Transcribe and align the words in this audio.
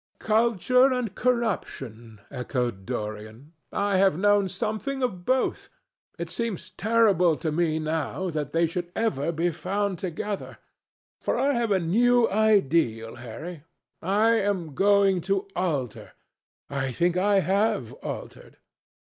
"Culture 0.17 0.91
and 0.91 1.13
corruption," 1.13 2.21
echoed 2.31 2.87
Dorian. 2.87 3.53
"I 3.71 3.97
have 3.97 4.17
known 4.17 4.47
something 4.49 5.03
of 5.03 5.25
both. 5.25 5.69
It 6.17 6.27
seems 6.31 6.71
terrible 6.71 7.37
to 7.37 7.51
me 7.51 7.77
now 7.77 8.31
that 8.31 8.49
they 8.49 8.65
should 8.65 8.91
ever 8.95 9.31
be 9.31 9.51
found 9.51 9.99
together. 9.99 10.57
For 11.21 11.37
I 11.37 11.53
have 11.53 11.69
a 11.69 11.79
new 11.79 12.27
ideal, 12.27 13.17
Harry. 13.17 13.61
I 14.01 14.29
am 14.39 14.73
going 14.73 15.21
to 15.29 15.47
alter. 15.55 16.13
I 16.67 16.91
think 16.91 17.15
I 17.15 17.41
have 17.41 17.93
altered." 18.01 18.57